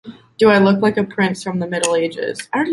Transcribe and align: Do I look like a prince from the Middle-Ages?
Do 0.39 0.49
I 0.49 0.57
look 0.57 0.81
like 0.81 0.97
a 0.97 1.03
prince 1.03 1.43
from 1.43 1.59
the 1.59 1.67
Middle-Ages? 1.67 2.49